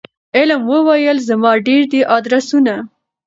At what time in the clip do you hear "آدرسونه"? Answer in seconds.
2.17-2.73